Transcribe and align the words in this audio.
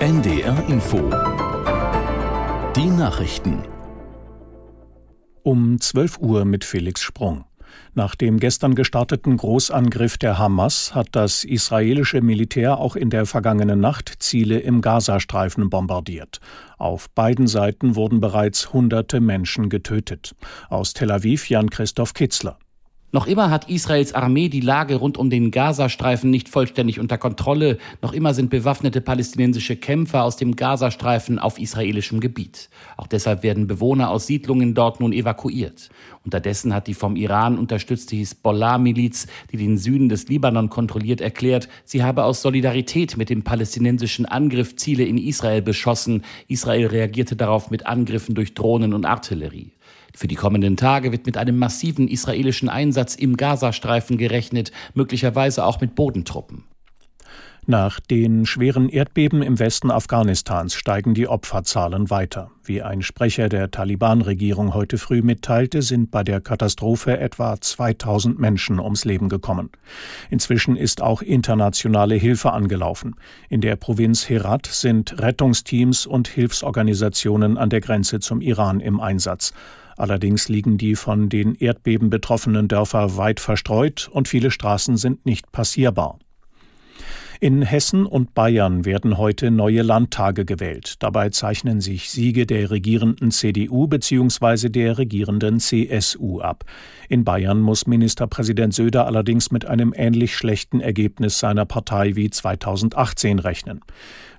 NDR 0.00 0.66
Info. 0.66 1.10
Die 2.74 2.88
Nachrichten. 2.88 3.64
Um 5.42 5.78
12 5.78 6.20
Uhr 6.20 6.46
mit 6.46 6.64
Felix 6.64 7.02
Sprung. 7.02 7.44
Nach 7.92 8.14
dem 8.14 8.40
gestern 8.40 8.74
gestarteten 8.74 9.36
Großangriff 9.36 10.16
der 10.16 10.38
Hamas 10.38 10.94
hat 10.94 11.08
das 11.12 11.44
israelische 11.44 12.22
Militär 12.22 12.78
auch 12.78 12.96
in 12.96 13.10
der 13.10 13.26
vergangenen 13.26 13.80
Nacht 13.80 14.10
Ziele 14.20 14.60
im 14.60 14.80
Gazastreifen 14.80 15.68
bombardiert. 15.68 16.40
Auf 16.78 17.10
beiden 17.10 17.46
Seiten 17.46 17.94
wurden 17.94 18.20
bereits 18.20 18.72
hunderte 18.72 19.20
Menschen 19.20 19.68
getötet. 19.68 20.34
Aus 20.70 20.94
Tel 20.94 21.10
Aviv 21.10 21.50
Jan 21.50 21.68
Christoph 21.68 22.14
Kitzler. 22.14 22.58
Noch 23.12 23.26
immer 23.26 23.50
hat 23.50 23.68
Israels 23.68 24.12
Armee 24.12 24.48
die 24.48 24.60
Lage 24.60 24.94
rund 24.94 25.18
um 25.18 25.30
den 25.30 25.50
Gazastreifen 25.50 26.30
nicht 26.30 26.48
vollständig 26.48 27.00
unter 27.00 27.18
Kontrolle. 27.18 27.78
Noch 28.02 28.12
immer 28.12 28.34
sind 28.34 28.50
bewaffnete 28.50 29.00
palästinensische 29.00 29.74
Kämpfer 29.74 30.22
aus 30.22 30.36
dem 30.36 30.54
Gazastreifen 30.54 31.40
auf 31.40 31.58
israelischem 31.58 32.20
Gebiet. 32.20 32.68
Auch 32.96 33.08
deshalb 33.08 33.42
werden 33.42 33.66
Bewohner 33.66 34.10
aus 34.10 34.28
Siedlungen 34.28 34.74
dort 34.74 35.00
nun 35.00 35.12
evakuiert. 35.12 35.90
Unterdessen 36.24 36.72
hat 36.72 36.86
die 36.86 36.94
vom 36.94 37.16
Iran 37.16 37.58
unterstützte 37.58 38.14
Hisbollah-Miliz, 38.14 39.26
die 39.50 39.56
den 39.56 39.76
Süden 39.76 40.08
des 40.08 40.28
Libanon 40.28 40.70
kontrolliert, 40.70 41.20
erklärt, 41.20 41.68
sie 41.84 42.04
habe 42.04 42.22
aus 42.22 42.42
Solidarität 42.42 43.16
mit 43.16 43.28
dem 43.28 43.42
palästinensischen 43.42 44.24
Angriff 44.24 44.76
Ziele 44.76 45.04
in 45.04 45.18
Israel 45.18 45.62
beschossen. 45.62 46.22
Israel 46.46 46.86
reagierte 46.86 47.34
darauf 47.34 47.72
mit 47.72 47.86
Angriffen 47.86 48.36
durch 48.36 48.54
Drohnen 48.54 48.94
und 48.94 49.04
Artillerie. 49.04 49.72
Für 50.14 50.28
die 50.28 50.34
kommenden 50.34 50.76
Tage 50.76 51.12
wird 51.12 51.26
mit 51.26 51.36
einem 51.36 51.58
massiven 51.58 52.08
israelischen 52.08 52.68
Einsatz 52.68 53.14
im 53.14 53.36
Gazastreifen 53.36 54.18
gerechnet, 54.18 54.72
möglicherweise 54.94 55.64
auch 55.64 55.80
mit 55.80 55.94
Bodentruppen. 55.94 56.64
Nach 57.66 58.00
den 58.00 58.46
schweren 58.46 58.88
Erdbeben 58.88 59.42
im 59.42 59.58
Westen 59.58 59.90
Afghanistans 59.90 60.74
steigen 60.74 61.14
die 61.14 61.28
Opferzahlen 61.28 62.10
weiter. 62.10 62.50
Wie 62.64 62.82
ein 62.82 63.02
Sprecher 63.02 63.48
der 63.48 63.70
Taliban-Regierung 63.70 64.74
heute 64.74 64.98
früh 64.98 65.22
mitteilte, 65.22 65.82
sind 65.82 66.10
bei 66.10 66.24
der 66.24 66.40
Katastrophe 66.40 67.18
etwa 67.18 67.60
2000 67.60 68.38
Menschen 68.38 68.80
ums 68.80 69.04
Leben 69.04 69.28
gekommen. 69.28 69.70
Inzwischen 70.30 70.74
ist 70.74 71.02
auch 71.02 71.22
internationale 71.22 72.16
Hilfe 72.16 72.50
angelaufen. 72.52 73.14
In 73.50 73.60
der 73.60 73.76
Provinz 73.76 74.28
Herat 74.28 74.66
sind 74.66 75.20
Rettungsteams 75.20 76.06
und 76.06 76.28
Hilfsorganisationen 76.28 77.58
an 77.58 77.68
der 77.68 77.82
Grenze 77.82 78.20
zum 78.20 78.40
Iran 78.40 78.80
im 78.80 79.00
Einsatz. 79.00 79.52
Allerdings 80.00 80.48
liegen 80.48 80.78
die 80.78 80.96
von 80.96 81.28
den 81.28 81.54
Erdbeben 81.54 82.08
betroffenen 82.08 82.68
Dörfer 82.68 83.18
weit 83.18 83.38
verstreut 83.38 84.08
und 84.10 84.28
viele 84.28 84.50
Straßen 84.50 84.96
sind 84.96 85.26
nicht 85.26 85.52
passierbar. 85.52 86.18
In 87.42 87.60
Hessen 87.60 88.06
und 88.06 88.32
Bayern 88.34 88.86
werden 88.86 89.18
heute 89.18 89.50
neue 89.50 89.82
Landtage 89.82 90.46
gewählt. 90.46 90.94
Dabei 91.00 91.28
zeichnen 91.28 91.82
sich 91.82 92.10
Siege 92.10 92.46
der 92.46 92.70
regierenden 92.70 93.30
CDU 93.30 93.88
bzw. 93.88 94.70
der 94.70 94.96
regierenden 94.96 95.60
CSU 95.60 96.40
ab. 96.40 96.64
In 97.10 97.24
Bayern 97.24 97.60
muss 97.60 97.86
Ministerpräsident 97.86 98.72
Söder 98.72 99.06
allerdings 99.06 99.50
mit 99.50 99.66
einem 99.66 99.92
ähnlich 99.94 100.34
schlechten 100.34 100.80
Ergebnis 100.80 101.38
seiner 101.38 101.66
Partei 101.66 102.16
wie 102.16 102.30
2018 102.30 103.38
rechnen. 103.38 103.80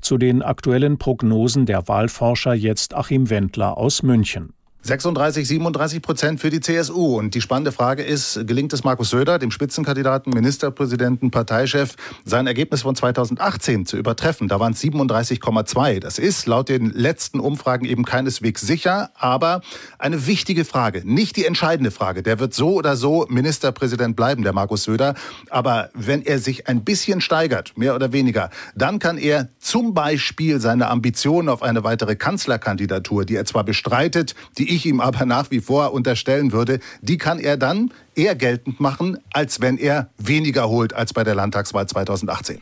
Zu 0.00 0.16
den 0.16 0.40
aktuellen 0.40 0.96
Prognosen 0.96 1.66
der 1.66 1.86
Wahlforscher 1.86 2.54
jetzt 2.54 2.94
Achim 2.94 3.28
Wendler 3.28 3.76
aus 3.76 4.02
München. 4.02 4.54
36, 4.82 5.46
37 5.46 6.00
Prozent 6.00 6.40
für 6.40 6.48
die 6.48 6.60
CSU. 6.60 7.18
Und 7.18 7.34
die 7.34 7.42
spannende 7.42 7.70
Frage 7.70 8.02
ist, 8.02 8.46
gelingt 8.46 8.72
es 8.72 8.82
Markus 8.82 9.10
Söder, 9.10 9.38
dem 9.38 9.50
Spitzenkandidaten, 9.50 10.32
Ministerpräsidenten, 10.32 11.30
Parteichef, 11.30 11.96
sein 12.24 12.46
Ergebnis 12.46 12.82
von 12.82 12.96
2018 12.96 13.84
zu 13.84 13.98
übertreffen? 13.98 14.48
Da 14.48 14.58
waren 14.58 14.72
es 14.72 14.82
37,2. 14.82 16.00
Das 16.00 16.18
ist 16.18 16.46
laut 16.46 16.70
den 16.70 16.90
letzten 16.90 17.40
Umfragen 17.40 17.84
eben 17.84 18.06
keineswegs 18.06 18.62
sicher, 18.62 19.10
aber 19.14 19.60
eine 19.98 20.26
wichtige 20.26 20.64
Frage, 20.64 21.02
nicht 21.04 21.36
die 21.36 21.44
entscheidende 21.44 21.90
Frage. 21.90 22.22
Der 22.22 22.40
wird 22.40 22.54
so 22.54 22.74
oder 22.74 22.96
so 22.96 23.26
Ministerpräsident 23.28 24.16
bleiben, 24.16 24.42
der 24.42 24.54
Markus 24.54 24.84
Söder. 24.84 25.14
Aber 25.50 25.90
wenn 25.92 26.22
er 26.22 26.38
sich 26.38 26.68
ein 26.68 26.84
bisschen 26.84 27.20
steigert, 27.20 27.76
mehr 27.76 27.94
oder 27.94 28.12
weniger, 28.12 28.48
dann 28.74 28.98
kann 28.98 29.18
er 29.18 29.50
zum 29.58 29.92
Beispiel 29.92 30.58
seine 30.58 30.88
Ambitionen 30.88 31.50
auf 31.50 31.62
eine 31.62 31.84
weitere 31.84 32.16
Kanzlerkandidatur, 32.16 33.26
die 33.26 33.36
er 33.36 33.44
zwar 33.44 33.64
bestreitet, 33.64 34.34
die 34.56 34.69
ich 34.70 34.86
ihm 34.86 35.00
aber 35.00 35.26
nach 35.26 35.50
wie 35.50 35.60
vor 35.60 35.92
unterstellen 35.92 36.52
würde, 36.52 36.78
die 37.02 37.18
kann 37.18 37.38
er 37.38 37.56
dann 37.56 37.92
eher 38.14 38.34
geltend 38.34 38.80
machen, 38.80 39.18
als 39.32 39.60
wenn 39.60 39.76
er 39.76 40.10
weniger 40.18 40.68
holt 40.68 40.94
als 40.94 41.12
bei 41.12 41.24
der 41.24 41.34
Landtagswahl 41.34 41.86
2018. 41.86 42.60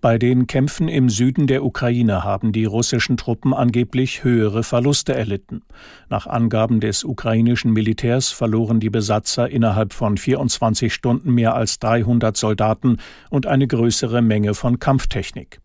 Bei 0.00 0.16
den 0.16 0.46
Kämpfen 0.46 0.88
im 0.88 1.10
Süden 1.10 1.46
der 1.46 1.62
Ukraine 1.62 2.24
haben 2.24 2.52
die 2.52 2.64
russischen 2.64 3.18
Truppen 3.18 3.52
angeblich 3.52 4.24
höhere 4.24 4.62
Verluste 4.62 5.14
erlitten. 5.14 5.60
Nach 6.08 6.26
Angaben 6.26 6.80
des 6.80 7.04
ukrainischen 7.04 7.74
Militärs 7.74 8.30
verloren 8.30 8.80
die 8.80 8.88
Besatzer 8.88 9.50
innerhalb 9.50 9.92
von 9.92 10.16
24 10.16 10.94
Stunden 10.94 11.34
mehr 11.34 11.54
als 11.54 11.80
300 11.80 12.34
Soldaten 12.34 12.96
und 13.28 13.46
eine 13.46 13.66
größere 13.66 14.22
Menge 14.22 14.54
von 14.54 14.78
Kampftechnik. 14.78 15.60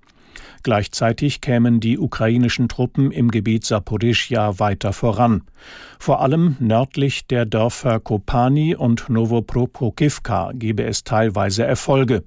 Gleichzeitig 0.64 1.42
kämen 1.42 1.80
die 1.80 1.98
ukrainischen 1.98 2.68
Truppen 2.70 3.12
im 3.12 3.32
Gebiet 3.32 3.66
Saporischja 3.66 4.60
weiter 4.60 4.94
voran. 4.94 5.44
Vor 6.00 6.22
allem 6.22 6.56
nördlich 6.60 7.28
der 7.28 7.46
Dörfer 7.46 8.00
Kopani 8.00 8.76
und 8.76 9.10
Novoprokivka 9.10 10.52
gebe 10.54 10.84
es 10.84 11.04
teilweise 11.04 11.64
Erfolge. 11.64 12.24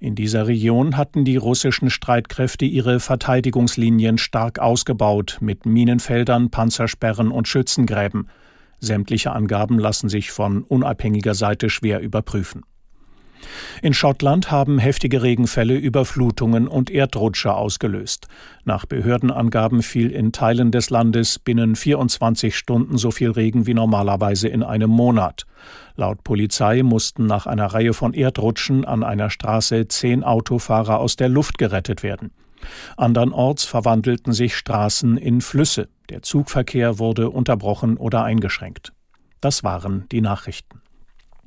In 0.00 0.14
dieser 0.14 0.46
Region 0.46 0.96
hatten 0.96 1.24
die 1.24 1.36
russischen 1.36 1.88
Streitkräfte 1.88 2.66
ihre 2.66 3.00
Verteidigungslinien 3.00 4.18
stark 4.18 4.58
ausgebaut 4.58 5.38
mit 5.40 5.64
Minenfeldern, 5.64 6.50
Panzersperren 6.50 7.30
und 7.30 7.48
Schützengräben. 7.48 8.28
Sämtliche 8.80 9.32
Angaben 9.32 9.78
lassen 9.78 10.10
sich 10.10 10.30
von 10.30 10.62
unabhängiger 10.62 11.34
Seite 11.34 11.70
schwer 11.70 12.00
überprüfen. 12.00 12.64
In 13.82 13.94
Schottland 13.94 14.50
haben 14.50 14.78
heftige 14.78 15.22
Regenfälle 15.22 15.76
Überflutungen 15.76 16.68
und 16.68 16.90
Erdrutsche 16.90 17.54
ausgelöst. 17.54 18.28
Nach 18.64 18.86
Behördenangaben 18.86 19.82
fiel 19.82 20.10
in 20.10 20.32
Teilen 20.32 20.70
des 20.70 20.90
Landes 20.90 21.38
binnen 21.38 21.76
24 21.76 22.56
Stunden 22.56 22.96
so 22.96 23.10
viel 23.10 23.30
Regen 23.30 23.66
wie 23.66 23.74
normalerweise 23.74 24.48
in 24.48 24.62
einem 24.62 24.90
Monat. 24.90 25.44
Laut 25.96 26.24
Polizei 26.24 26.82
mussten 26.82 27.26
nach 27.26 27.46
einer 27.46 27.66
Reihe 27.66 27.92
von 27.92 28.14
Erdrutschen 28.14 28.84
an 28.84 29.02
einer 29.02 29.30
Straße 29.30 29.88
zehn 29.88 30.24
Autofahrer 30.24 30.98
aus 30.98 31.16
der 31.16 31.28
Luft 31.28 31.58
gerettet 31.58 32.02
werden. 32.02 32.30
Andernorts 32.96 33.64
verwandelten 33.64 34.32
sich 34.32 34.56
Straßen 34.56 35.16
in 35.18 35.40
Flüsse. 35.40 35.88
Der 36.08 36.22
Zugverkehr 36.22 36.98
wurde 36.98 37.30
unterbrochen 37.30 37.96
oder 37.96 38.24
eingeschränkt. 38.24 38.92
Das 39.40 39.64
waren 39.64 40.06
die 40.10 40.20
Nachrichten. 40.20 40.83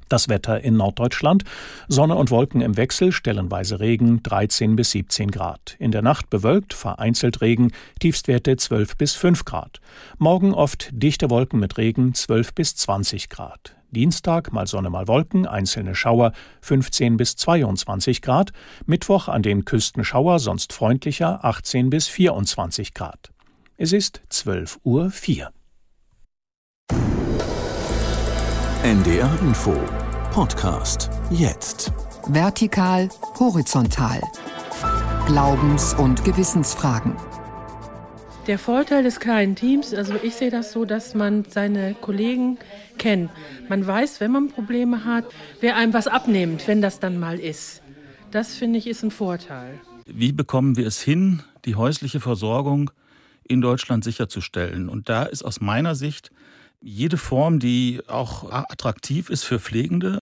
Das 0.09 0.29
Wetter 0.29 0.61
in 0.61 0.77
Norddeutschland. 0.77 1.43
Sonne 1.87 2.15
und 2.15 2.31
Wolken 2.31 2.61
im 2.61 2.77
Wechsel, 2.77 3.11
stellenweise 3.11 3.79
Regen 3.79 4.23
13 4.23 4.75
bis 4.75 4.91
17 4.91 5.31
Grad. 5.31 5.75
In 5.79 5.91
der 5.91 6.01
Nacht 6.01 6.29
bewölkt, 6.29 6.73
vereinzelt 6.73 7.41
Regen, 7.41 7.71
Tiefstwerte 7.99 8.55
12 8.55 8.97
bis 8.97 9.15
5 9.15 9.45
Grad. 9.45 9.79
Morgen 10.17 10.53
oft 10.53 10.89
dichte 10.91 11.29
Wolken 11.29 11.59
mit 11.59 11.77
Regen 11.77 12.13
12 12.13 12.53
bis 12.53 12.75
20 12.75 13.29
Grad. 13.29 13.75
Dienstag 13.91 14.51
mal 14.51 14.67
Sonne 14.67 14.89
mal 14.89 15.07
Wolken, 15.07 15.45
einzelne 15.45 15.95
Schauer 15.95 16.33
15 16.61 17.17
bis 17.17 17.35
22 17.37 18.21
Grad. 18.21 18.51
Mittwoch 18.85 19.27
an 19.27 19.43
den 19.43 19.65
Küsten 19.65 20.03
Schauer, 20.03 20.39
sonst 20.39 20.73
freundlicher 20.73 21.43
18 21.43 21.89
bis 21.89 22.07
24 22.07 22.93
Grad. 22.93 23.31
Es 23.77 23.93
ist 23.93 24.21
12 24.29 24.79
Uhr 24.83 25.09
4. 25.09 25.51
NDR 28.83 29.37
Info 29.41 29.73
Podcast 30.31 31.09
jetzt. 31.31 31.91
Vertikal, 32.27 33.09
horizontal. 33.39 34.21
Glaubens- 35.25 35.95
und 35.95 36.23
Gewissensfragen. 36.23 37.15
Der 38.45 38.59
Vorteil 38.59 39.01
des 39.01 39.19
kleinen 39.19 39.55
Teams, 39.55 39.95
also 39.95 40.13
ich 40.21 40.35
sehe 40.35 40.51
das 40.51 40.71
so, 40.71 40.85
dass 40.85 41.15
man 41.15 41.45
seine 41.49 41.95
Kollegen 41.95 42.59
kennt. 42.99 43.31
Man 43.67 43.85
weiß, 43.85 44.21
wenn 44.21 44.31
man 44.31 44.49
Probleme 44.49 45.03
hat, 45.03 45.25
wer 45.59 45.75
einem 45.75 45.93
was 45.93 46.07
abnimmt, 46.07 46.67
wenn 46.67 46.81
das 46.81 46.99
dann 46.99 47.19
mal 47.19 47.39
ist. 47.39 47.81
Das 48.29 48.53
finde 48.55 48.77
ich 48.77 48.85
ist 48.85 49.03
ein 49.03 49.11
Vorteil. 49.11 49.79
Wie 50.05 50.31
bekommen 50.31 50.77
wir 50.77 50.85
es 50.85 51.01
hin, 51.01 51.41
die 51.65 51.75
häusliche 51.75 52.19
Versorgung 52.19 52.91
in 53.43 53.59
Deutschland 53.59 54.03
sicherzustellen? 54.03 54.87
Und 54.87 55.09
da 55.09 55.23
ist 55.23 55.43
aus 55.43 55.61
meiner 55.61 55.95
Sicht 55.95 56.31
jede 56.81 57.17
Form, 57.17 57.59
die 57.59 58.01
auch 58.07 58.51
attraktiv 58.51 59.29
ist 59.29 59.43
für 59.43 59.59
Pflegende, 59.59 60.19